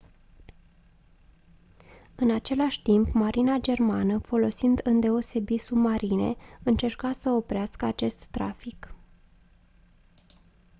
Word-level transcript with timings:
în 2.15 2.31
același 2.31 2.81
timp 2.81 3.13
marina 3.13 3.57
germană 3.57 4.17
folosind 4.17 4.79
îndeosebi 4.83 5.57
submarine 5.57 6.35
încerca 6.63 7.11
să 7.11 7.29
oprească 7.29 7.85
acest 7.85 8.25
trafic 8.25 8.93